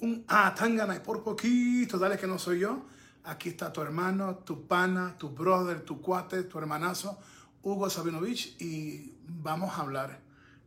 [0.00, 2.84] un ah, tan y por poquito, dale que no soy yo.
[3.24, 7.18] Aquí está tu hermano, tu pana, tu brother, tu cuate, tu hermanazo,
[7.62, 10.20] Hugo Sabinovich, y vamos a hablar.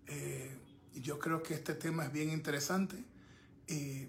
[0.08, 0.58] Eh,
[0.96, 3.04] yo creo que este tema es bien interesante
[3.68, 4.08] y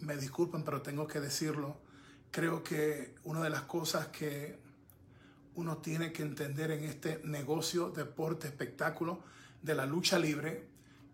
[0.00, 1.76] me disculpen, pero tengo que decirlo.
[2.30, 4.58] Creo que una de las cosas que
[5.54, 9.22] uno tiene que entender en este negocio, deporte, espectáculo
[9.60, 10.66] de la lucha libre,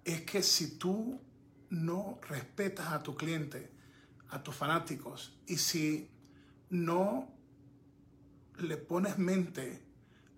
[0.05, 1.21] es que si tú
[1.71, 3.71] no respetas a tu cliente,
[4.31, 6.11] a tus fanáticos, y si
[6.71, 7.29] no
[8.59, 9.83] le pones mente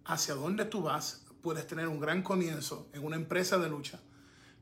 [0.05, 4.01] hacia dónde tú vas, puedes tener un gran comienzo en una empresa de lucha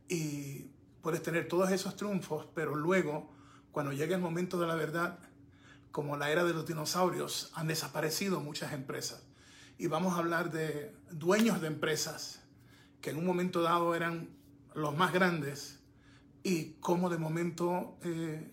[0.09, 0.70] y
[1.02, 3.30] puedes tener todos esos triunfos, pero luego,
[3.73, 5.19] cuando llegue el momento de la verdad,
[5.91, 9.23] como la era de los dinosaurios, han desaparecido muchas empresas.
[9.79, 12.43] Y vamos a hablar de dueños de empresas
[13.01, 14.29] que en un momento dado eran
[14.74, 15.77] los más grandes
[16.42, 18.51] y cómo de momento, eh,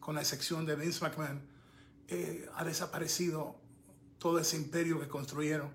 [0.00, 1.40] con la excepción de Vince McMahon,
[2.08, 3.56] eh, ha desaparecido
[4.18, 5.70] todo ese imperio que construyeron.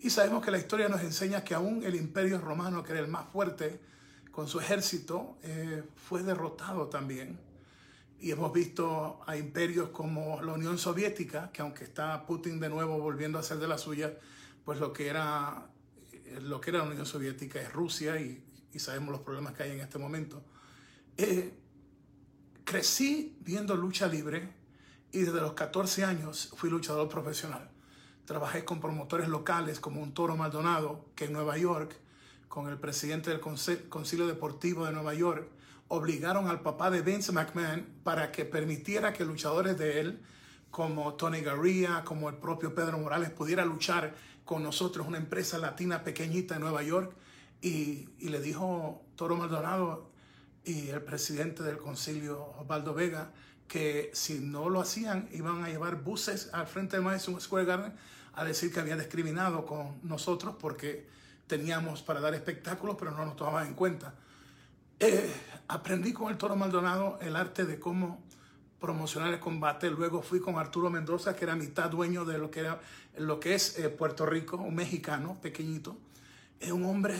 [0.00, 3.08] Y sabemos que la historia nos enseña que aún el imperio romano, que era el
[3.08, 3.80] más fuerte,
[4.30, 7.38] con su ejército, eh, fue derrotado también.
[8.20, 12.98] Y hemos visto a imperios como la Unión Soviética, que aunque está Putin de nuevo
[12.98, 14.16] volviendo a hacer de la suya,
[14.64, 15.68] pues lo que era,
[16.40, 18.47] lo que era la Unión Soviética es Rusia y,
[18.78, 20.42] sabemos los problemas que hay en este momento.
[21.16, 21.52] Eh,
[22.64, 24.52] crecí viendo lucha libre
[25.12, 27.70] y desde los 14 años fui luchador profesional.
[28.24, 31.96] Trabajé con promotores locales como un Toro Maldonado, que en Nueva York
[32.48, 35.48] con el presidente del Concilio Deportivo de Nueva York,
[35.88, 40.20] obligaron al papá de Vince McMahon para que permitiera que luchadores de él,
[40.70, 46.02] como Tony Garria, como el propio Pedro Morales, pudiera luchar con nosotros, una empresa latina
[46.04, 47.14] pequeñita en Nueva York.
[47.60, 50.10] Y, le dijo Toro Maldonado
[50.64, 53.32] y el presidente del concilio, Osvaldo Vega,
[53.66, 57.94] que si no lo hacían, iban a llevar buses al frente de Madison Square Garden
[58.34, 61.06] a decir que había discriminado con nosotros porque
[61.46, 64.14] teníamos para dar espectáculos, pero no nos tomaban en cuenta.
[65.00, 65.32] Eh,
[65.68, 68.22] aprendí con el Toro Maldonado el arte de cómo
[68.80, 69.90] promocionar el combate.
[69.90, 72.80] Luego fui con Arturo Mendoza, que era mitad dueño de lo que, era,
[73.16, 75.96] lo que es eh, Puerto Rico, un mexicano pequeñito.
[76.60, 77.16] Es un hombre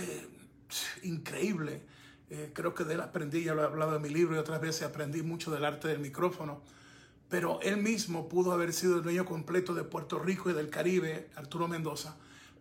[1.03, 1.83] increíble.
[2.31, 4.61] Eh, creo que de él aprendí, ya lo he hablado en mi libro y otras
[4.61, 6.63] veces aprendí mucho del arte del micrófono.
[7.29, 11.31] Pero él mismo pudo haber sido el dueño completo de Puerto Rico y del Caribe,
[11.37, 12.17] Arturo Mendoza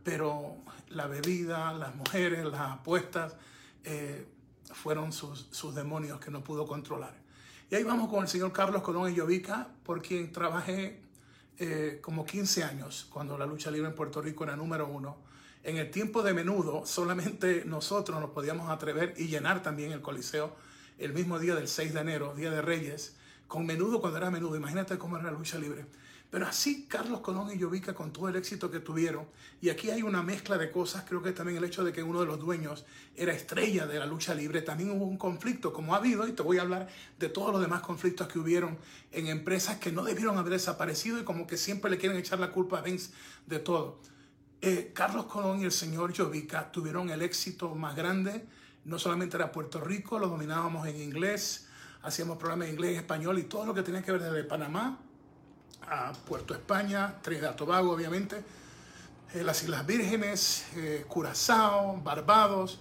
[0.07, 0.55] pero
[0.87, 3.35] la bebida, las mujeres, las apuestas,
[3.83, 4.25] eh,
[4.71, 7.13] fueron sus, demonios que no pudo controlar.
[7.69, 11.01] Y ahí vamos con el señor Carlos Colón y Llovica, por quien trabajé
[11.59, 15.17] eh, como 15 años, cuando la lucha libre en Puerto Rico era número uno.
[15.63, 20.55] En el tiempo de menudo, solamente nosotros nos podíamos atrever y llenar también el Coliseo
[20.97, 23.15] el mismo día del 6 de enero, Día de Reyes,
[23.47, 24.55] con menudo cuando era menudo.
[24.55, 25.85] Imagínate cómo era la lucha libre.
[26.29, 29.27] Pero así Carlos Colón y Llovica con todo el éxito que tuvieron,
[29.61, 32.19] y aquí hay una mezcla de cosas, creo que también el hecho de que uno
[32.19, 32.85] de los dueños
[33.15, 36.43] era estrella de la lucha libre, también hubo un conflicto, como ha habido, y te
[36.43, 38.77] voy a hablar de todos los demás conflictos que hubieron
[39.13, 42.51] en empresas que no debieron haber desaparecido y como que siempre le quieren echar la
[42.51, 43.11] culpa a Vince
[43.45, 44.01] de todo.
[44.61, 48.45] Eh, Carlos Colón y el señor Llovica tuvieron el éxito más grande,
[48.85, 51.67] no solamente era Puerto Rico, lo dominábamos en inglés,
[52.01, 54.99] hacíamos programas en inglés y español y todo lo que tenía que ver desde Panamá
[55.89, 58.43] a Puerto España, Trinidad Tobago, obviamente,
[59.33, 62.79] eh, las Islas Vírgenes, eh, Curazao, Barbados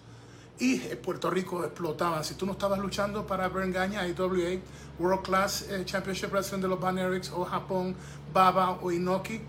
[0.58, 2.24] y eh, Puerto Rico explotaban.
[2.24, 4.60] Si tú no estabas luchando para Brengaña, IWA,
[4.98, 7.94] World Class Championship Wrestling de los Banerics o Japón,
[8.32, 9.40] Baba o Inoki,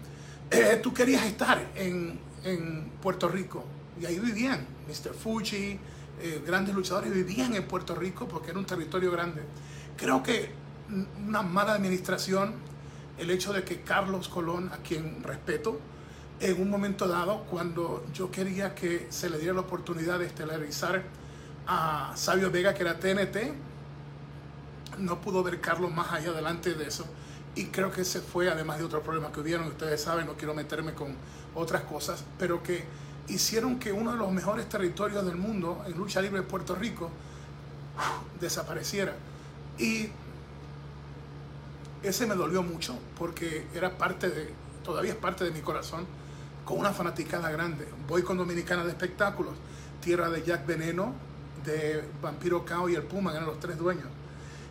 [0.81, 3.63] tú querías estar en, en, Puerto Rico
[3.99, 5.13] y ahí vivían Mr.
[5.13, 5.79] Fuji,
[6.45, 9.41] grandes luchadores vivían en Puerto Rico porque era un territorio grande.
[9.95, 10.51] Creo que
[11.25, 12.53] una mala administración
[13.17, 15.79] el hecho de que Carlos Colón, a quien respeto,
[16.39, 21.03] en un momento dado, cuando yo quería que se le diera la oportunidad de estelarizar
[21.65, 23.53] a Sabio Vega, que era TNT,
[24.99, 27.05] no pudo ver Carlos más allá adelante de eso.
[27.57, 30.53] Y creo que ese fue, además de otros problemas que hubieron, ustedes saben, no quiero
[30.53, 31.15] meterme con
[31.55, 32.83] otras cosas, pero que
[33.27, 37.09] hicieron que uno de los mejores territorios del mundo en lucha libre de Puerto Rico
[38.39, 39.15] desapareciera.
[39.79, 40.09] Y
[42.03, 44.53] ese me dolió mucho porque era parte de,
[44.83, 46.05] todavía es parte de mi corazón,
[46.63, 47.87] con una fanaticada grande.
[48.07, 49.53] Voy con Dominicana de Espectáculos,
[49.99, 51.15] tierra de Jack Veneno,
[51.65, 54.05] de Vampiro Cao y el Puma, eran los tres dueños.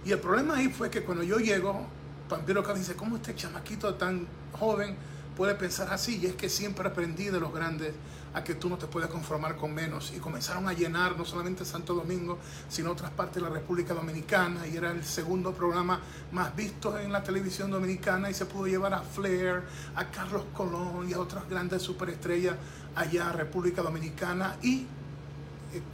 [0.04, 1.84] Y el problema ahí fue que cuando yo llego,
[2.28, 4.96] Vampiro Cao dice, ¿cómo este chamaquito tan joven
[5.36, 7.92] puede pensar así y es que siempre aprendí de los grandes
[8.36, 10.12] a que tú no te puedes conformar con menos.
[10.14, 12.38] Y comenzaron a llenar no solamente Santo Domingo
[12.68, 14.66] sino otras partes de la República Dominicana.
[14.66, 16.00] Y era el segundo programa
[16.32, 18.28] más visto en la televisión dominicana.
[18.28, 19.62] Y se pudo llevar a Flair,
[19.94, 22.56] a Carlos Colón y a otras grandes superestrellas
[22.94, 24.56] allá a República Dominicana.
[24.62, 24.86] Y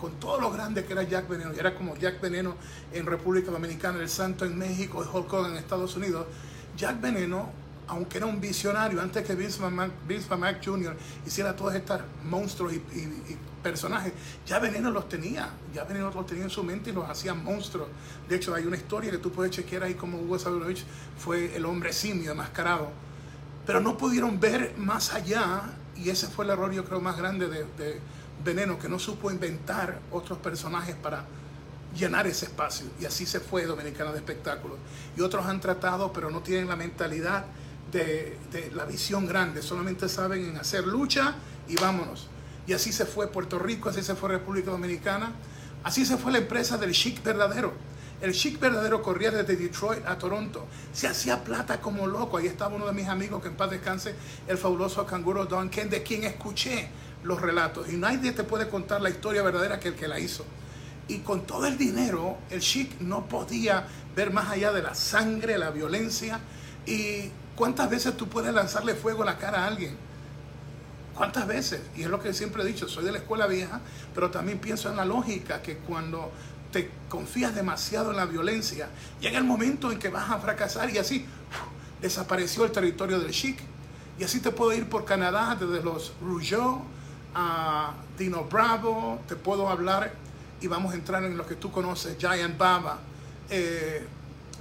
[0.01, 2.57] con todo lo grande que era Jack Veneno, y era como Jack Veneno
[2.93, 6.27] en República Dominicana, el Santo en México y Hulk Hogan en Estados Unidos,
[6.77, 7.51] Jack Veneno,
[7.89, 10.97] aunque era un visionario, antes que Vince McMahon, Jr.
[11.27, 12.81] hiciera todos estos monstruos y,
[13.63, 14.13] personajes,
[14.45, 17.89] ya Veneno los tenía, ya Veneno los tenía en su mente y los hacía monstruos.
[18.29, 20.85] De hecho, hay una historia que tú puedes chequear ahí como Hugo Sabinovich
[21.17, 22.89] fue el hombre simio enmascarado.
[23.65, 25.63] Pero no pudieron ver más allá
[25.97, 28.01] y ese fue el error yo creo más grande de
[28.45, 31.25] Veneno que no supo inventar otros personajes para
[31.97, 32.87] llenar ese espacio.
[33.01, 34.79] Y así se fue Dominicana de Espectáculos.
[35.17, 37.45] Y otros han tratado, pero no tienen la mentalidad
[37.91, 38.39] de,
[38.75, 39.63] la visión grande.
[39.63, 41.35] Solamente saben en hacer lucha
[41.69, 42.29] y vámonos.
[42.67, 45.33] Y así se fue Puerto Rico, así se fue República Dominicana.
[45.85, 47.73] Así se fue la empresa del chic verdadero.
[48.21, 50.67] El chic verdadero corría desde Detroit a Toronto.
[50.93, 52.37] Se hacía plata como loco.
[52.37, 54.15] Ahí estaba uno de mis amigos que en paz descanse,
[54.47, 56.89] el fabuloso canguro Don Ken, de quien escuché
[57.25, 57.93] los relatos.
[57.93, 60.45] Y nadie te puede contar la historia verdadera que el que la hizo.
[61.09, 65.59] Y con todo el dinero, el Chic no podía ver más allá de la sangre,
[65.59, 66.41] la violencia.
[66.87, 69.97] ¿Y cuántas veces tú puedes lanzarle fuego a la cara a alguien?
[71.15, 71.81] ¿Cuántas veces?
[71.97, 73.81] Y es lo que siempre he dicho, soy de la escuela vieja,
[74.15, 76.33] pero también pienso en la lógica que cuando
[76.73, 78.89] te confías demasiado en la violencia,
[79.21, 81.27] llega el momento en que vas a fracasar y así
[82.01, 83.61] desapareció el territorio del Chic.
[84.19, 86.83] Y así te puedo ir por Canadá desde los Rougeau
[87.35, 90.13] a Dino Bravo, te puedo hablar
[90.61, 92.99] y vamos a entrar en lo que tú conoces, Giant Baba,
[93.51, 94.07] eh,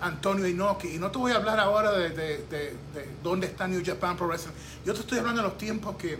[0.02, 0.96] Antonio Inoki.
[0.96, 2.76] Y no te voy a hablar ahora de,
[3.24, 4.54] dónde está New Japan Pro Wrestling.
[4.86, 6.18] Yo te estoy hablando de los tiempos que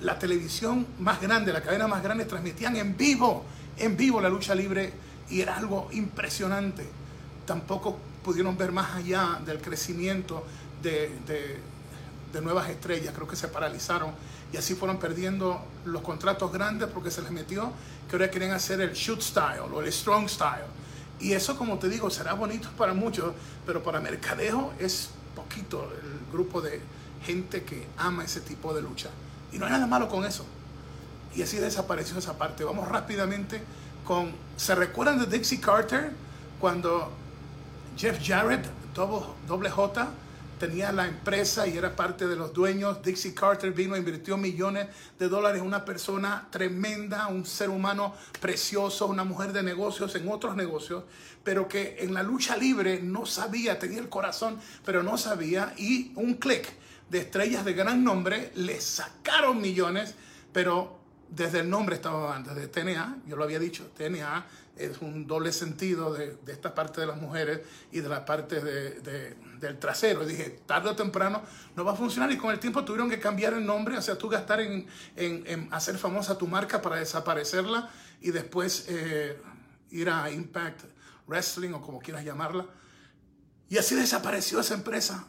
[0.00, 3.44] la televisión más grande, la cadena más grande, transmitían en vivo,
[3.76, 4.92] en vivo la lucha libre
[5.28, 6.86] y era algo impresionante.
[7.46, 10.44] Tampoco pudieron ver más allá del crecimiento
[10.82, 11.10] de,
[12.32, 14.12] de nuevas estrellas, creo que se paralizaron
[14.52, 17.72] y así fueron perdiendo los contratos grandes porque se les metió
[18.08, 20.66] que ahora quieren hacer el shoot style o el strong style.
[21.20, 23.34] Y eso, como te digo, será bonito para muchos,
[23.66, 26.80] pero para mercadejo es poquito el grupo de
[27.24, 29.10] gente que ama ese tipo de lucha.
[29.52, 30.44] Y no hay nada malo con eso.
[31.34, 32.64] Y así desapareció esa parte.
[32.64, 33.62] Vamos rápidamente
[34.04, 34.32] con...
[34.56, 36.12] ¿Se recuerdan de Dixie Carter?
[36.58, 37.10] Cuando
[37.96, 40.08] Jeff Jarrett, doble J,
[40.60, 43.02] tenía la empresa y era parte de los dueños.
[43.02, 49.24] Dixie Carter vino, invirtió millones de dólares, una persona tremenda, un ser humano precioso, una
[49.24, 51.04] mujer de negocios en otros negocios,
[51.42, 56.12] pero que en la lucha libre no sabía, tenía el corazón, pero no sabía, y
[56.14, 56.70] un clic
[57.08, 60.14] de estrellas de gran nombre le sacaron millones,
[60.52, 64.46] pero desde el nombre estaba antes de TNA, yo lo había dicho, TNA
[64.80, 67.60] es un doble sentido de, esta parte de las mujeres
[67.92, 70.22] y de la parte del trasero.
[70.22, 71.42] Y dije, tarde o temprano
[71.76, 74.16] no va a funcionar y con el tiempo tuvieron que cambiar el nombre, o sea,
[74.16, 74.88] tú gastar en,
[75.70, 77.90] hacer famosa tu marca para desaparecerla
[78.20, 79.40] y después eh,
[79.90, 80.84] ir a Impact
[81.26, 82.66] Wrestling o como quieras llamarla.
[83.68, 85.26] Y así desapareció esa empresa.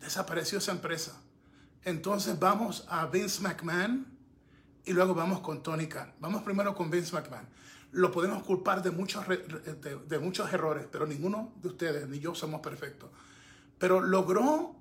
[0.00, 1.20] Desapareció esa empresa.
[1.82, 4.06] Entonces vamos a Vince McMahon
[4.84, 6.14] y luego vamos con Tony Khan.
[6.20, 7.56] Vamos primero con Vince McMahon
[7.92, 12.60] lo podemos culpar de muchos, de, muchos errores, pero ninguno de ustedes ni yo somos
[12.60, 13.10] perfectos.
[13.78, 14.74] Pero logró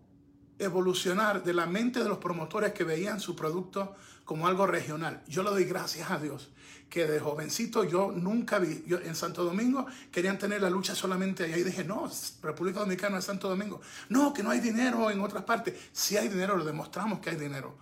[0.57, 5.21] evolucionar de la mente de los promotores que veían su producto como algo regional.
[5.27, 6.49] Yo le doy gracias a Dios
[6.89, 11.43] que de jovencito yo nunca vi, yo, en Santo Domingo querían tener la lucha solamente
[11.43, 12.09] allá y dije, no,
[12.41, 13.81] República Dominicana es Santo Domingo.
[14.09, 15.73] No, que no hay dinero en otras partes.
[15.91, 17.77] Si hay dinero, lo demostramos que hay dinero.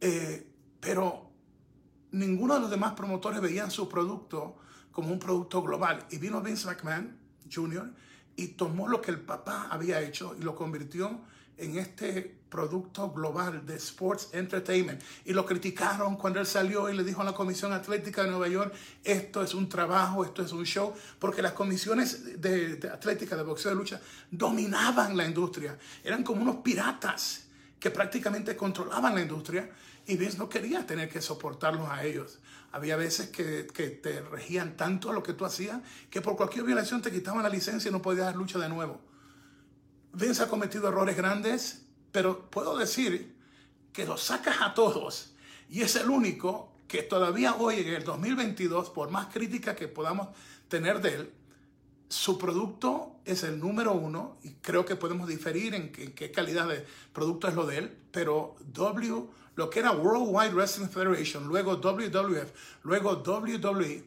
[0.00, 0.46] Eh,
[0.80, 1.31] pero
[2.12, 4.56] ninguno de los demás promotores veían su producto
[4.92, 6.06] como un producto global.
[6.10, 7.16] Y vino Vince McMahon
[7.52, 7.90] Jr.
[8.36, 11.20] y tomó lo que el papá había hecho y lo convirtió
[11.56, 15.02] en este producto global de sports entertainment.
[15.24, 18.48] Y lo criticaron cuando él salió y le dijo a la Comisión Atlética de Nueva
[18.48, 23.36] York, esto es un trabajo, esto es un show, porque las comisiones de, de atlética,
[23.36, 24.00] de boxeo, de lucha,
[24.30, 25.78] dominaban la industria.
[26.04, 27.46] Eran como unos piratas
[27.78, 29.70] que prácticamente controlaban la industria
[30.06, 32.38] y Vince no quería tener que soportarlos a ellos.
[32.72, 35.80] Había veces que, te regían tanto a lo que tú hacías
[36.10, 39.00] que por cualquier violación te quitaban la licencia y no podías dar lucha de nuevo.
[40.12, 43.36] Vince ha cometido errores grandes, pero puedo decir
[43.92, 45.34] que los sacas a todos
[45.68, 50.28] y es el único que todavía hoy en el 2022, por más crítica que podamos
[50.68, 51.32] tener de él,
[52.12, 56.84] su producto es el número uno y creo que podemos diferir en qué, calidad de
[57.10, 59.24] producto es lo de él, pero W,
[59.56, 62.50] lo que era World Wide Wrestling Federation, luego WWF,
[62.82, 64.04] luego WWE,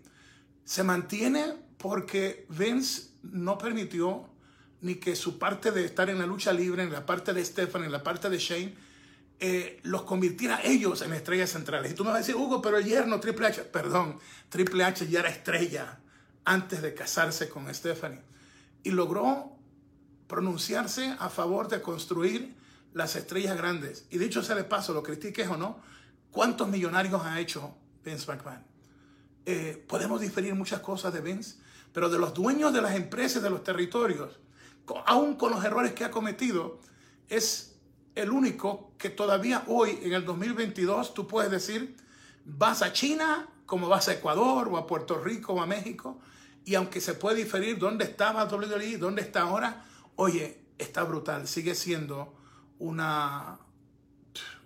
[0.64, 4.30] se mantiene porque Vince no permitió
[4.82, 7.86] ni que su parte de estar en la lucha libre, en la parte de Stephen,
[7.86, 8.76] en la parte de Shane,
[9.40, 11.92] eh, los convirtiera ellos en estrellas centrales.
[11.92, 14.20] Y tú me vas a decir, Hugo, pero el yerno Triple H, perdón,
[14.50, 16.02] Triple H ya era estrella
[16.46, 18.22] antes de casarse con Stephanie.
[18.84, 19.56] Y logró
[20.28, 22.56] pronunciarse a favor de construir
[22.94, 24.06] las estrellas grandes.
[24.10, 25.80] Y dicho sea de paso, lo critiques o no,
[26.32, 28.64] ¿cuántos millonarios ha hecho Vince McMahon?
[29.46, 31.58] Eh, podemos diferir muchas cosas de Vince,
[31.94, 34.40] pero de los dueños de las empresas, de los territorios,
[35.06, 36.80] aún con los errores que ha cometido,
[37.28, 37.76] es
[38.16, 41.96] el único que todavía hoy, en el 2022, tú puedes decir,
[42.46, 46.20] vas a China como vas a Ecuador o a Puerto Rico o a México
[46.66, 51.48] y aunque se puede diferir dónde estaba WWE, dónde está ahora, oye, está brutal.
[51.48, 52.36] Sigue siendo
[52.80, 53.60] una,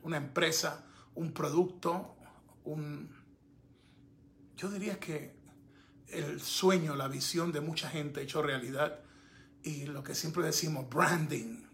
[0.03, 2.15] una empresa, un producto,
[2.63, 3.09] un...
[4.55, 5.35] Yo diría que
[6.07, 9.01] el sueño, la visión de mucha gente hecho realidad.
[9.61, 11.65] Y lo que siempre decimos, branding,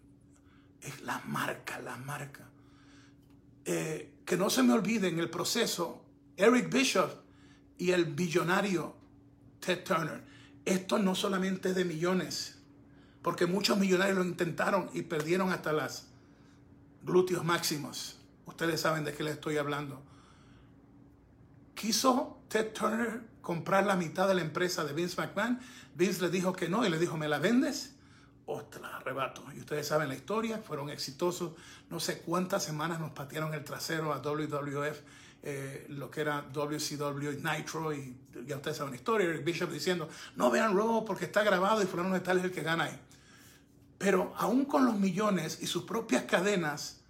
[0.81, 2.49] es la marca, la marca.
[3.63, 6.03] Eh, que no se me olvide en el proceso,
[6.35, 7.11] Eric Bishop
[7.77, 9.04] y el billonario
[9.65, 10.21] Ted Turner.
[10.63, 12.57] Esto no solamente es de millones,
[13.21, 16.07] porque muchos millonarios lo intentaron y perdieron hasta las
[17.03, 18.19] glúteos máximos.
[18.45, 20.01] Ustedes saben de qué les estoy hablando.
[21.73, 25.59] Quiso Ted Turner comprar la mitad de la empresa de Vince McMahon.
[25.95, 27.95] Vince le dijo que no y le dijo, ¿me la vendes?
[28.45, 29.43] Ostras, arrebato.
[29.55, 31.53] Y ustedes saben la historia, fueron exitosos.
[31.89, 35.01] No sé cuántas semanas nos patearon el trasero a WWF
[35.47, 40.09] eh, lo que era WCW Nitro y ya ustedes saben la historia, Eric Bishop diciendo,
[40.35, 42.99] no vean Raw porque está grabado y fulano de tal es el que gana ahí.
[43.99, 47.01] Pero aún con los millones y sus propias cadenas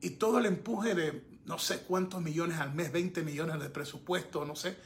[0.00, 4.44] y todo el empuje de no sé cuántos millones al mes, 20 millones de presupuesto,
[4.44, 4.76] no sé,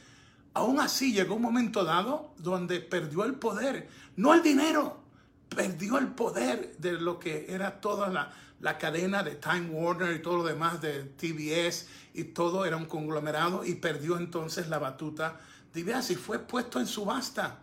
[0.53, 5.01] aún así llegó un momento dado donde perdió el poder, no el dinero,
[5.49, 10.21] perdió el poder de lo que era toda la, la cadena de Time Warner y
[10.21, 15.39] todo lo demás de TBS y todo era un conglomerado y perdió entonces la batuta
[15.73, 17.59] de y fue puesto en subasta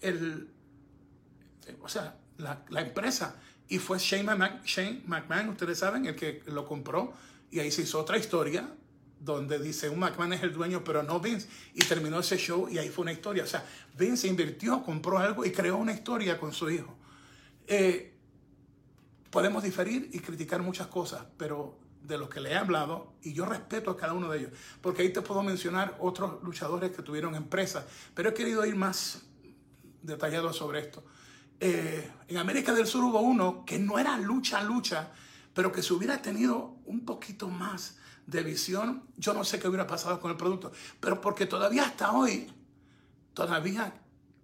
[0.00, 0.48] el,
[1.80, 3.36] o sea, la, empresa
[3.68, 7.12] y fue Shane, Shane McMahon, ustedes saben, el que lo compró
[7.50, 8.68] y ahí se hizo otra historia
[9.20, 11.48] donde dice un McMahon es el dueño, pero no Vince.
[11.74, 13.42] Y terminó ese show y ahí fue una historia.
[13.42, 13.64] O sea,
[13.96, 16.96] Vince invirtió, compró algo y creó una historia con su hijo.
[17.66, 18.07] Eh,
[19.30, 23.44] Podemos diferir y criticar muchas cosas, pero de lo que le he hablado, y yo
[23.44, 27.34] respeto a cada uno de ellos, porque ahí te puedo mencionar otros luchadores que tuvieron
[27.34, 29.22] empresas, pero he querido ir más
[30.02, 31.04] detallado sobre esto.
[31.60, 35.10] Eh, en América del Sur hubo uno que no era lucha, lucha,
[35.52, 39.86] pero que si hubiera tenido un poquito más de visión, yo no sé qué hubiera
[39.86, 42.50] pasado con el producto, pero porque todavía hasta hoy,
[43.34, 43.92] todavía,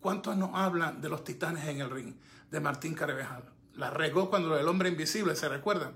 [0.00, 2.14] ¿cuántos nos hablan de los titanes en el ring?
[2.50, 5.92] De Martín Carvajal la regó cuando el hombre invisible, ¿se recuerdan?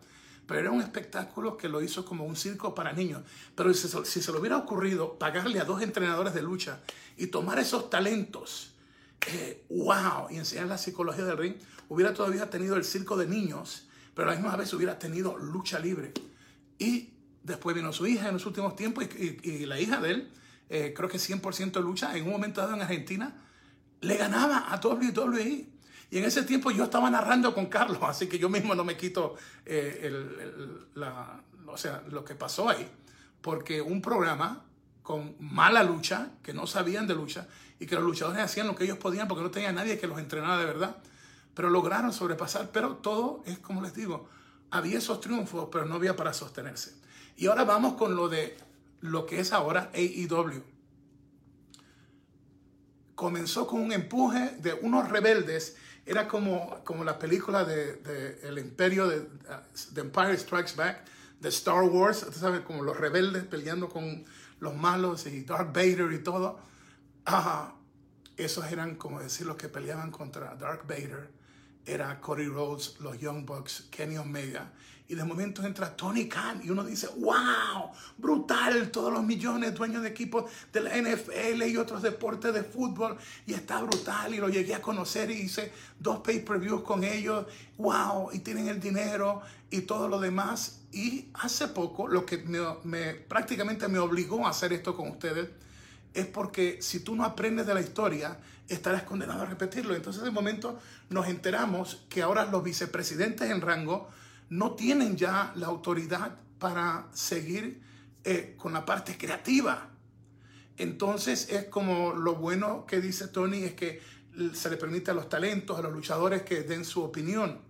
[0.47, 3.23] Pero era un espectáculo que lo hizo como un circo para niños.
[3.55, 6.81] Pero si, se le hubiera ocurrido pagarle a dos entrenadores de lucha
[7.17, 8.73] y tomar esos talentos,
[9.27, 11.55] eh, wow, y enseñar la psicología del ring,
[11.89, 15.79] hubiera todavía tenido el circo de niños, pero a la misma vez hubiera tenido lucha
[15.79, 16.15] libre.
[16.79, 17.11] Y
[17.43, 20.31] después vino su hija en los últimos tiempos y, la hija de él,
[20.71, 23.35] eh, creo que 100% lucha, en un momento dado en Argentina,
[24.01, 25.67] le ganaba a WWE.
[26.11, 28.97] Y en ese tiempo yo estaba narrando con Carlos, así que yo mismo no me
[28.97, 29.37] quito
[29.67, 30.11] eh,
[30.95, 32.89] la, o sea, lo que pasó ahí.
[33.41, 34.65] Porque un programa
[35.03, 37.47] con mala lucha, que no sabían de lucha,
[37.81, 40.19] y que los luchadores hacían lo que ellos podían porque no tenía nadie que los
[40.19, 40.97] entrenara de verdad.
[41.55, 44.29] Pero lograron sobrepasar, pero todo es como les digo,
[44.71, 46.95] había esos triunfos, pero no había para sostenerse.
[47.37, 48.57] Y ahora vamos con lo de
[49.01, 50.63] lo que es ahora AEW.
[53.15, 55.77] Comenzó con un empuje de unos rebeldes
[56.09, 59.29] era como, como la película de, El Imperio de
[59.93, 61.05] The Empire Strikes Back,
[61.39, 62.63] de Star Wars, ¿tú sabes?
[62.63, 64.25] Como los rebeldes peleando con
[64.59, 66.59] los malos y Darth Vader y todo.
[67.27, 67.75] Ajá.
[68.39, 71.29] Esos eran, como decir, los que peleaban contra Darth Vader.
[71.87, 74.73] Era Cody Rhodes, los Young Bucks, Kenny Omega
[75.09, 80.03] y de momento entra Tony Khan y uno dice, wow, brutal, todos los millones dueños
[80.03, 83.17] de equipos de la NFL y otros deportes de fútbol
[83.47, 87.47] y está brutal y lo llegué a conocer y hice dos pay-per-views con ellos,
[87.79, 90.83] wow, y tienen el dinero y todo lo demás.
[90.93, 92.39] Y hace poco, lo que
[92.85, 95.49] me, prácticamente me obligó a hacer esto con ustedes,
[96.15, 98.39] es porque si tú no aprendes de la historia,
[98.69, 99.95] estarás condenado a repetirlo.
[99.95, 100.79] Entonces, de momento
[101.11, 104.09] nos enteramos que ahora los vicepresidentes en rango
[104.51, 107.83] no tienen ya la autoridad para seguir
[108.25, 109.91] eh, con la parte creativa.
[110.77, 114.01] Entonces es como lo bueno que dice Tony es que
[114.55, 117.61] se le permite a los talentos, a los luchadores que den su opinión.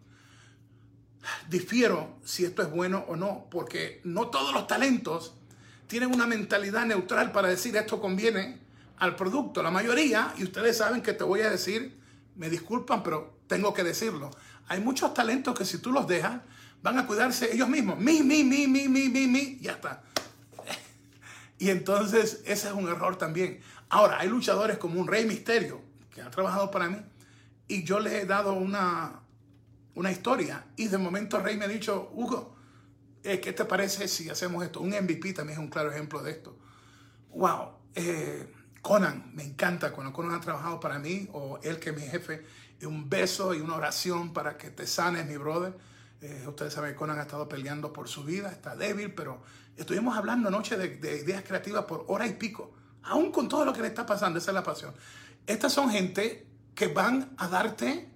[1.48, 5.37] Difiero si esto es bueno o no, porque no todos los talentos
[5.88, 8.60] tienen una mentalidad neutral para decir esto conviene
[8.98, 9.62] al producto.
[9.62, 11.98] La mayoría, y ustedes saben que te voy a decir,
[12.36, 14.30] me disculpan, pero tengo que decirlo.
[14.68, 16.42] Hay muchos talentos que si tú los dejas,
[16.82, 17.98] van a cuidarse ellos mismos.
[17.98, 20.02] Mi, mi, mi, mi, mi, mi, mi, ya está.
[21.58, 23.60] Y entonces ese es un error también.
[23.88, 25.80] Ahora, hay luchadores como un Rey Misterio,
[26.14, 26.98] que ha trabajado para mí,
[27.66, 29.20] y yo le he dado una,
[29.94, 32.57] una historia, y de momento Rey me ha dicho, Hugo,
[33.28, 34.80] eh, ¿qué te parece si hacemos esto?
[34.80, 36.56] Un MVP también es un claro ejemplo de esto.
[37.30, 41.96] Wow, eh, Conan, me encanta cuando Conan ha trabajado para mí, o él que es
[41.96, 42.44] mi jefe,
[42.82, 45.76] un beso y una oración para que te sanes, mi brother.
[46.20, 49.42] Eh, ustedes saben que Conan ha estado peleando por su vida, está débil, pero
[49.76, 53.82] estuvimos hablando anoche de, ideas creativas por hora y pico, aún con todo lo que
[53.82, 54.94] le está pasando, esa es la pasión.
[55.46, 58.08] Estas son gente que van a darte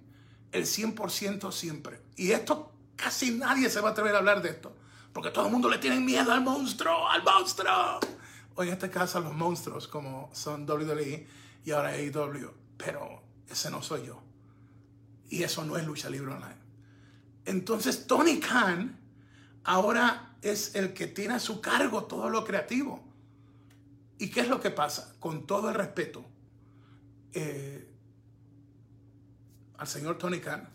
[0.51, 2.01] el 100% siempre.
[2.15, 4.75] Y esto casi nadie se va a atrever a hablar de esto,
[5.13, 7.99] porque todo el mundo le tiene miedo al monstruo, al monstruo.
[8.55, 11.27] O en este caso los monstruos como son WWE
[11.63, 14.21] y ahora AEW, pero ese no soy yo.
[15.29, 16.61] Y eso no es lucha libre online.
[17.45, 18.99] Entonces Tony Khan
[19.63, 23.03] ahora es el que tiene a su cargo todo lo creativo.
[24.17, 25.15] ¿Y qué es lo que pasa?
[25.19, 26.25] Con todo el respeto
[27.33, 27.89] eh,
[29.77, 30.69] al señor Tony Khan,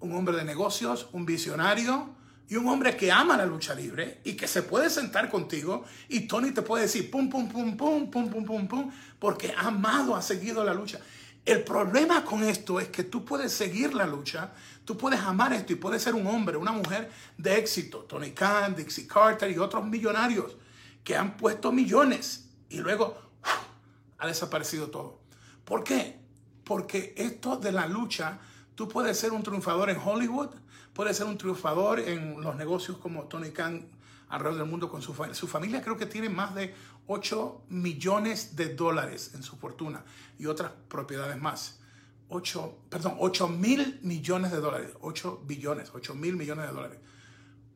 [0.00, 2.15] un hombre de negocios, un visionario
[2.48, 6.20] y un hombre que ama la lucha libre y que se puede sentar contigo y
[6.20, 10.14] Tony te puede decir pum, pum, pum, pum, pum, pum, pum, pum, porque ha amado,
[10.14, 11.00] ha seguido la lucha.
[11.44, 14.52] El problema con esto es que tú puedes seguir la lucha,
[14.84, 18.00] tú puedes amar esto y puedes ser un hombre, una mujer de éxito.
[18.00, 20.56] Tony Khan, Dixie Carter y otros millonarios
[21.04, 23.16] que han puesto millones y luego
[24.18, 25.20] ha desaparecido todo.
[25.64, 26.18] ¿Por qué?
[26.64, 28.40] Porque esto de la lucha,
[28.74, 30.50] tú puedes ser un triunfador en Hollywood,
[30.96, 33.86] puedes ser un triunfador en los negocios como Tony Khan
[34.30, 35.34] alrededor del mundo con su familia.
[35.34, 36.74] Su familia creo que tiene más de
[37.06, 40.02] 8 millones de dólares en su fortuna
[40.38, 41.80] y otras propiedades más.
[42.30, 46.98] 8, perdón, 8 mil millones de dólares, 8 billones, 8 mil millones de dólares.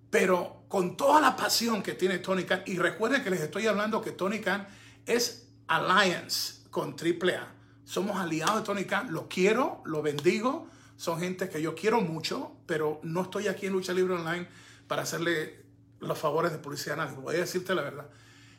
[0.08, 4.00] Pero con toda la pasión que tiene Tony Khan, y recuerden que les estoy hablando
[4.00, 4.66] que Tony Khan
[5.04, 7.52] es alliance con AAA.
[7.84, 10.68] Somos aliados de Tony Khan, lo quiero, lo bendigo,
[11.00, 14.46] son gente que yo quiero mucho, pero no estoy aquí en Lucha Libre Online
[14.86, 15.64] para hacerle
[15.98, 18.10] los favores de policía a nadie, voy a decirte la verdad.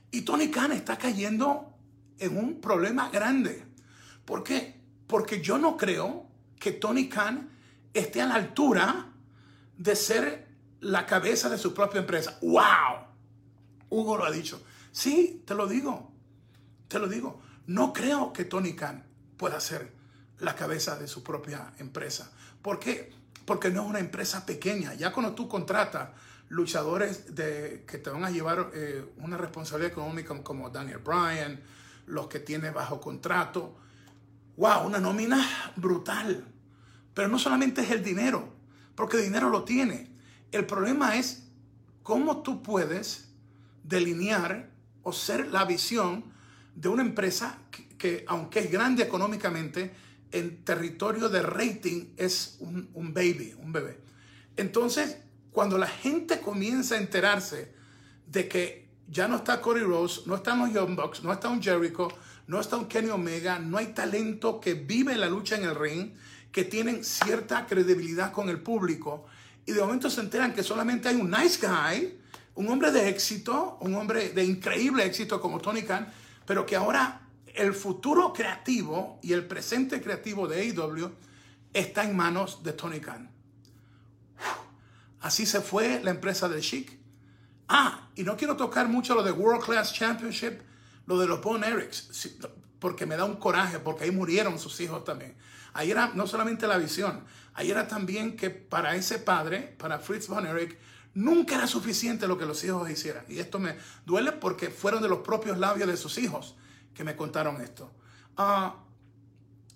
[0.09, 1.77] Y Tony Khan está cayendo
[2.17, 3.63] en un problema grande.
[4.25, 4.81] ¿Por qué?
[5.05, 6.25] Porque yo no creo
[6.59, 7.47] que Tony Khan
[7.93, 9.13] esté a la altura
[9.77, 10.47] de ser
[10.79, 12.39] la cabeza de su propia empresa.
[12.41, 13.05] ¡Wow!
[13.91, 14.65] Hugo lo ha dicho.
[14.91, 16.11] Sí, te lo digo.
[16.87, 17.39] Te lo digo.
[17.67, 19.05] No creo que Tony Khan
[19.37, 20.00] pueda ser
[20.41, 22.31] la cabeza de su propia empresa.
[22.61, 23.13] ¿Por qué?
[23.45, 24.93] Porque no es una empresa pequeña.
[24.95, 26.09] Ya cuando tú contratas
[26.49, 31.61] luchadores que te van a llevar eh, una responsabilidad económica como Daniel Bryan,
[32.07, 33.77] los que tiene bajo contrato.
[34.57, 34.87] ¡Wow!
[34.87, 36.45] Una nómina brutal.
[37.13, 38.53] Pero no solamente es el dinero,
[38.95, 40.11] porque el dinero lo tiene.
[40.51, 41.47] El problema es
[42.03, 43.29] cómo tú puedes
[43.83, 44.69] delinear
[45.03, 46.25] o ser la visión
[46.75, 47.57] de una empresa
[47.97, 49.93] que, aunque es grande económicamente,
[50.31, 53.99] en territorio de rating es un, un baby, un bebé.
[54.55, 55.17] Entonces,
[55.51, 57.73] cuando la gente comienza a enterarse
[58.27, 61.61] de que ya no está Cody Rose, no están los Young Bucks, no está un
[61.61, 62.07] Jericho,
[62.47, 66.13] no está un Kenny Omega, no hay talento que vive la lucha en el ring,
[66.51, 69.25] que tienen cierta credibilidad con el público,
[69.65, 72.17] y de momento se enteran que solamente hay un nice guy,
[72.55, 76.11] un hombre de éxito, un hombre de increíble éxito como Tony Khan,
[76.45, 77.20] pero que ahora
[77.55, 81.11] el futuro creativo y el presente creativo de AEW
[81.73, 83.29] está en manos de Tony Khan.
[85.21, 86.99] Así se fue la empresa del Chic.
[87.67, 90.61] Ah, y no quiero tocar mucho lo de World Class Championship,
[91.05, 92.37] lo de los Bon Erics,
[92.79, 95.35] porque me da un coraje, porque ahí murieron sus hijos también.
[95.73, 100.27] Ahí era no solamente la visión, ahí era también que para ese padre, para Fritz
[100.27, 100.77] Von Erich,
[101.13, 103.23] nunca era suficiente lo que los hijos hicieran.
[103.29, 106.55] Y esto me duele porque fueron de los propios labios de sus hijos
[106.93, 107.91] que me contaron esto.
[108.37, 108.75] Ah,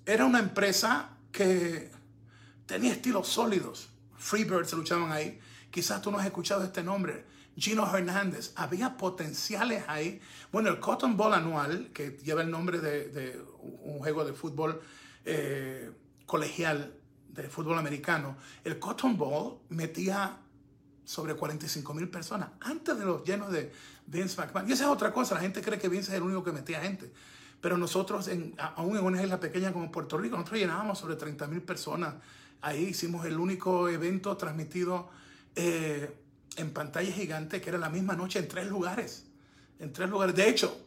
[0.06, 1.92] era una empresa que
[2.66, 3.90] tenía estilos sólidos
[4.26, 5.40] Freebirds luchaban ahí.
[5.70, 7.26] Quizás tú no has escuchado este nombre.
[7.56, 8.54] Gino Hernández.
[8.56, 10.20] Había potenciales ahí.
[10.52, 14.82] Bueno, el Cotton Bowl anual, que lleva el nombre de, un juego de fútbol
[15.26, 15.92] eh,
[16.26, 16.96] colegial
[17.30, 20.38] de fútbol americano, el Cotton Bowl metía
[21.06, 23.72] sobre 45 mil personas antes de los llenos de
[24.08, 24.68] Vince McMahon.
[24.70, 26.82] Y esa es otra cosa, la gente cree que Vince es el único que metía
[26.82, 27.12] gente.
[27.62, 31.48] Pero nosotros, en, aún en una isla pequeña como Puerto Rico, nosotros llenábamos sobre 30
[31.48, 32.16] mil personas.
[32.62, 35.10] Ahí hicimos el único evento transmitido
[35.56, 36.16] eh,
[36.58, 39.26] en pantalla gigante, que era la misma noche en tres lugares.
[39.80, 40.36] En tres lugares.
[40.36, 40.78] De hecho,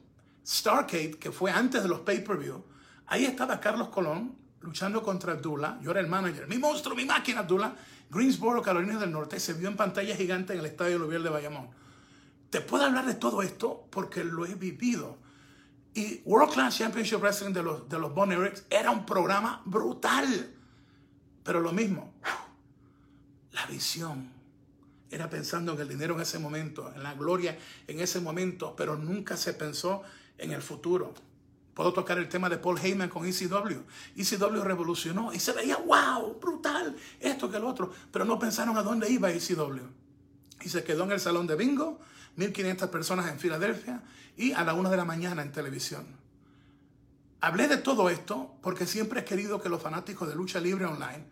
[0.47, 2.63] Starcade, que fue antes de los pay-per-view,
[3.07, 5.79] ahí estaba Carlos Colón luchando contra Abdullah.
[5.81, 6.49] Yo era el manager.
[6.49, 7.75] Mi monstruo, mi máquina, Abdullah.
[8.11, 11.69] Greensboro, Carolina del Norte, se vio en pantalla gigante en el Estadio Luvier de Bayamón.
[12.51, 15.19] Te puedo hablar de todo esto porque lo he vivido.
[15.95, 18.31] Y World Class Championship Wrestling de los, de los Bon
[18.71, 20.55] era un programa brutal.
[21.43, 22.15] Pero lo mismo,
[23.53, 24.31] la visión.
[25.11, 28.97] Era pensando en el dinero en ese momento, en la gloria en ese momento, pero
[28.97, 30.03] nunca se pensó
[30.37, 31.15] en el futuro.
[31.79, 33.85] Puedo tocar el tema de Paul Heyman con ECW.
[34.17, 37.93] ECW revolucionó y se veía, wow, brutal, esto que el otro.
[38.11, 39.87] Pero no pensaron a dónde iba ECW.
[40.61, 42.01] Y se quedó en el salón de bingo,
[42.35, 44.03] 1500 personas en Filadelfia
[44.37, 46.05] y a la una de la mañana en televisión.
[47.41, 51.27] Hablé de todo esto porque siempre he querido que los fanáticos de lucha libre online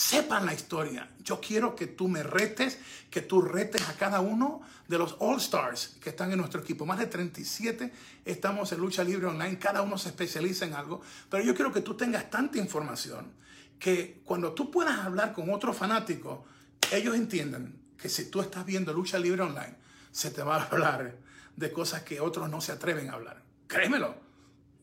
[0.00, 1.10] sepan la historia.
[1.22, 2.78] Yo quiero que tú me retes,
[3.10, 6.86] que tú retes a cada uno de los All Stars que están en nuestro equipo.
[6.86, 7.92] Más de 37
[8.24, 11.82] estamos en lucha libre online, cada uno se especializa en algo, pero yo quiero que
[11.82, 13.30] tú tengas tanta información
[13.78, 16.46] que cuando tú puedas hablar con otro fanático,
[16.92, 19.76] ellos entiendan que si tú estás viendo lucha libre online,
[20.10, 21.18] se te va a hablar
[21.56, 23.42] de cosas que otros no se atreven a hablar.
[23.66, 24.16] Créemelo,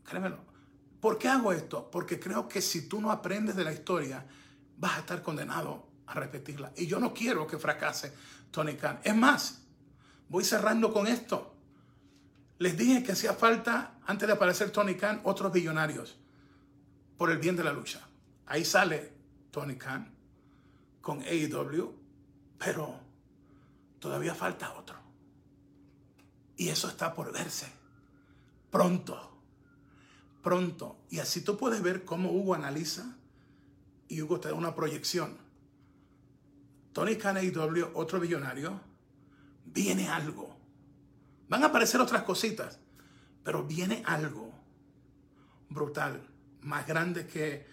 [0.03, 0.37] créemelo.
[0.99, 1.89] ¿Por qué hago esto?
[1.89, 4.23] Porque creo que si tú no aprendes de la historia,
[4.77, 6.71] vas a estar condenado a repetirla.
[6.75, 8.13] Y yo no quiero que fracase
[8.51, 8.99] Tony Khan.
[9.03, 9.61] Es más,
[10.29, 11.53] voy cerrando con esto.
[12.59, 16.17] Les dije que hacía falta, antes de aparecer Tony Khan, otros billonarios
[17.17, 18.01] por el bien de la lucha.
[18.45, 19.13] Ahí sale
[19.51, 20.13] Tony Khan
[21.01, 21.93] con AEW,
[22.57, 22.99] pero
[23.99, 24.97] todavía falta otro.
[26.55, 27.67] Y eso está por verse.
[28.71, 29.39] Pronto.
[30.41, 30.97] Pronto.
[31.09, 33.16] Y así tú puedes ver cómo Hugo analiza
[34.07, 35.37] y Hugo te da una proyección.
[36.93, 38.79] Tony Khan y W, otro billonario,
[39.65, 40.55] viene algo.
[41.47, 42.79] Van a aparecer otras cositas,
[43.43, 44.51] pero viene algo
[45.69, 46.27] brutal,
[46.61, 47.67] más grande que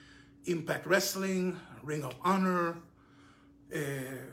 [0.44, 2.76] Impact Wrestling, Ring of Honor,
[3.70, 4.30] eh,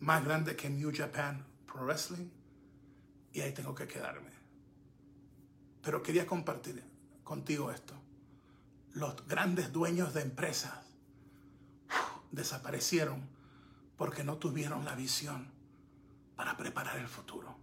[0.00, 2.30] más grande que New Japan Pro Wrestling,
[3.32, 4.30] y ahí tengo que quedarme.
[5.82, 6.82] Pero quería compartir
[7.22, 8.09] contigo esto
[8.92, 10.72] los grandes dueños de empresas
[12.32, 13.28] desaparecieron
[13.96, 15.48] porque no tuvieron la visión
[16.36, 17.56] para preparar el futuro.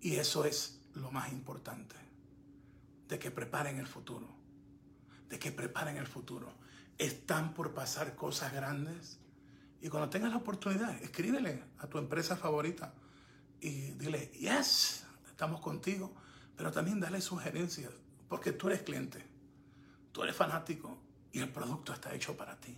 [0.00, 1.96] Y eso es lo más importante,
[3.08, 4.28] de que preparen el futuro,
[5.28, 6.52] de que preparen el futuro.
[6.96, 9.18] Están por pasar cosas grandes
[9.80, 12.92] y cuando tengas la oportunidad, escríbele a tu empresa favorita
[13.60, 16.14] y dile, yes, estamos contigo,
[16.56, 17.92] pero también dale sugerencias,
[18.28, 19.24] porque tú eres cliente.
[20.18, 20.98] Tú eres fanático
[21.30, 22.76] y el producto está hecho para ti.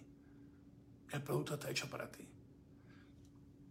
[1.11, 2.29] El producto está hecho para ti.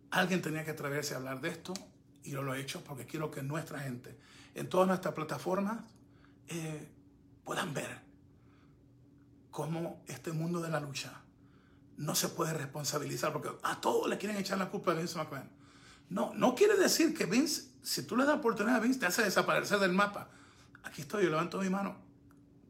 [0.10, 1.76] Alguien tenía que atreverse a hablar de esto
[2.24, 4.18] y yo lo he hecho porque quiero que nuestra gente
[4.56, 5.82] en todas nuestras plataformas
[6.48, 6.90] eh,
[7.44, 8.00] puedan ver
[9.52, 11.22] cómo este mundo de la lucha
[11.96, 15.52] no se puede responsabilizar porque a todos le quieren echar la culpa a Vince McMahon.
[16.10, 19.22] No, no quiere decir que Vince, si tú le das oportunidad a Vince, te hace
[19.22, 20.32] desaparecer del mapa.
[20.82, 22.09] Aquí estoy, yo levanto mi mano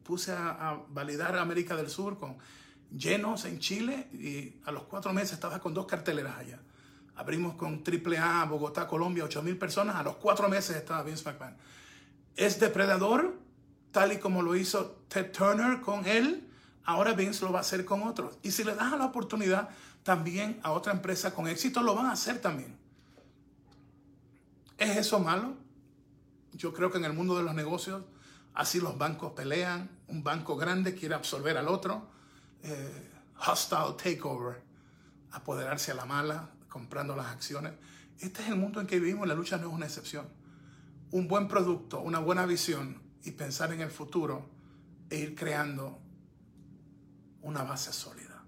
[0.02, 2.36] puse a, validar América del Sur con
[2.90, 6.58] llenos en Chile y a los cuatro meses estaba con dos carteleras allá.
[7.16, 9.96] Abrimos con AAA Bogotá, Colombia, 8 mil personas.
[9.96, 11.54] A los cuatro meses estaba Vince McMahon.
[12.34, 13.38] Es depredador,
[13.92, 16.48] tal y como lo hizo Ted Turner con él.
[16.84, 18.38] Ahora Vince lo va a hacer con otros.
[18.42, 19.68] Y si le das la oportunidad
[20.02, 22.74] también a otra empresa con éxito, lo van a hacer también.
[24.78, 25.54] ¿Es eso malo?
[26.54, 28.02] Yo creo que en el mundo de los negocios
[28.60, 32.10] Así los bancos pelean, un banco grande quiere absorber al otro,
[32.62, 33.10] eh,
[33.48, 34.62] hostile takeover,
[35.30, 37.72] apoderarse a la mala, comprando las acciones.
[38.18, 40.28] Este es el mundo en que vivimos, la lucha no es una excepción.
[41.10, 44.50] Un buen producto, una buena visión y pensar en el futuro
[45.08, 45.98] e ir creando
[47.40, 48.44] una base sólida,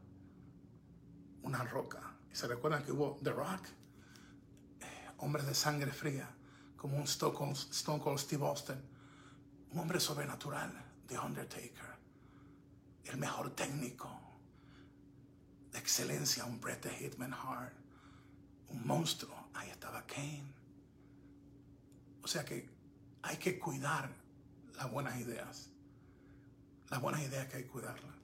[1.43, 2.19] una roca.
[2.31, 3.67] Y se recuerdan que hubo The Rock,
[4.79, 6.29] eh, hombres de sangre fría,
[6.77, 7.33] como un Stone
[8.03, 8.92] Cold Steve Austin,
[9.73, 10.71] un hombre sobrenatural,
[11.09, 11.97] The Undertaker,
[13.05, 14.09] el mejor técnico,
[15.73, 17.73] de excelencia, un Bret the Hitman Hart,
[18.69, 19.49] un monstruo.
[19.55, 20.53] Ahí estaba Kane.
[22.23, 22.69] O sea que
[23.23, 24.11] hay que cuidar
[24.77, 25.71] las buenas ideas.
[26.91, 28.15] Las buenas ideas que hay que cuidarlas.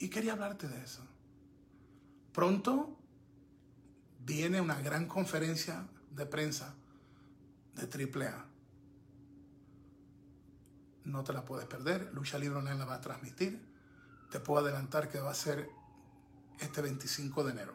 [0.00, 1.02] Y quería hablarte de eso.
[2.32, 2.96] Pronto
[4.24, 6.74] viene una gran conferencia de prensa
[7.74, 8.47] de AAA.
[11.08, 12.10] No te la puedes perder.
[12.12, 13.60] Lucha Libre Online la va a transmitir.
[14.30, 15.70] Te puedo adelantar que va a ser
[16.60, 17.72] este 25 de enero.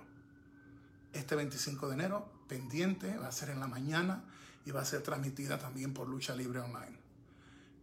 [1.14, 4.24] Este 25 de enero, pendiente, va a ser en la mañana
[4.66, 6.98] y va a ser transmitida también por Lucha Libre Online.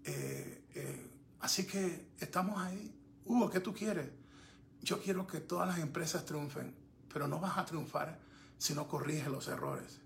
[0.04, 1.10] Eh, eh,
[1.40, 2.94] así que estamos ahí.
[3.24, 4.08] Hugo, ¿qué tú quieres?
[4.82, 6.74] Yo quiero que todas las empresas triunfen,
[7.12, 8.20] pero no vas a triunfar
[8.56, 10.00] si no corriges los errores.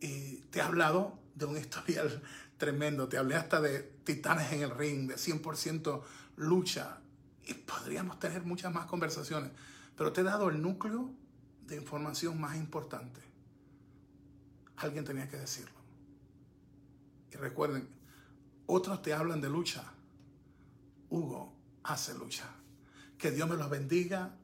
[0.00, 2.22] Y te he hablado de un historial
[2.62, 6.00] tremendo, te hablé hasta de titanes en el ring, de 100%
[6.36, 7.00] lucha,
[7.44, 9.50] y podríamos tener muchas más conversaciones,
[9.96, 11.10] pero te he dado el núcleo
[11.66, 13.20] de información más importante.
[14.76, 15.74] Alguien tenía que decirlo.
[17.32, 17.88] Y recuerden,
[18.66, 19.82] otros te hablan de lucha.
[21.10, 22.48] Hugo hace lucha.
[23.18, 24.36] Que Dios me los bendiga.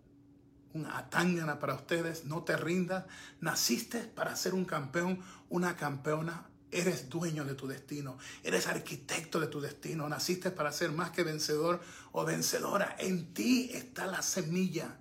[0.73, 2.25] Una atángana para ustedes.
[2.25, 3.05] No te rindas.
[3.41, 6.48] Naciste para ser un campeón, una campeona.
[6.71, 8.19] Eres dueño de tu destino.
[8.43, 10.09] Eres arquitecto de tu destino.
[10.09, 11.81] Naciste para ser más que vencedor
[12.13, 12.97] o vencedora.
[12.99, 14.99] En ti está la semilla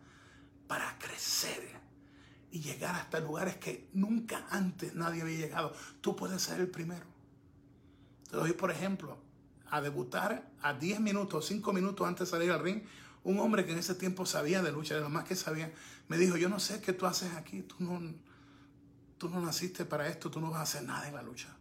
[0.68, 1.78] para crecer
[2.52, 5.74] y llegar hasta lugares que nunca antes nadie había llegado.
[6.02, 7.06] Tú puedes ser el primero.
[8.30, 9.18] Te doy por ejemplo
[9.70, 12.84] a debutar a 10 minutos, 5 minutos antes de salir al ring,
[13.24, 15.74] un hombre que en ese tiempo sabía de lucha, de lo más que sabía,
[16.08, 18.02] me dijo, yo no sé qué tú haces aquí, tú no,
[19.18, 21.57] tú no naciste para esto, tú no vas a hacer nada en la lucha.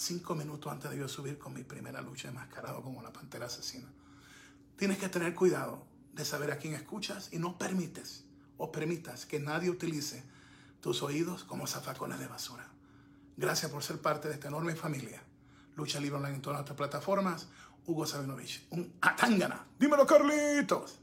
[0.00, 3.88] Cinco minutos antes de yo subir con mi primera lucha enmascarado como la pantera asesina.
[4.76, 8.22] Tienes que tener cuidado de saber a quién escuchas y no permites
[8.58, 10.22] o permitas que nadie utilice
[10.80, 12.68] tus oídos como zafacones de basura.
[13.36, 15.20] Gracias por ser parte de esta enorme familia.
[15.74, 17.48] Lucha Libre Online en todas nuestras plataformas.
[17.84, 19.66] Hugo Sabinovich, un atángana.
[19.80, 21.00] Dímelo, Carlitos.